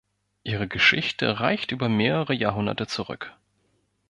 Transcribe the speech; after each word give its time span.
Ihre 0.43 0.67
Geschichte 0.67 1.39
reicht 1.41 1.71
über 1.71 1.87
mehrere 1.87 2.33
Jahrhunderte 2.33 2.87
zurück. 2.87 3.37